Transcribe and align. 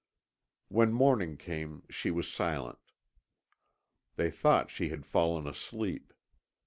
When 0.69 0.91
morning 0.93 1.37
came 1.37 1.83
she 1.87 2.09
was 2.09 2.27
silent. 2.27 2.79
They 4.15 4.31
thought 4.31 4.71
she 4.71 4.89
had 4.89 5.05
fallen 5.05 5.45
asleep. 5.45 6.11